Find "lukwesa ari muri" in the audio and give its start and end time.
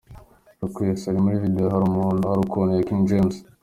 0.59-1.41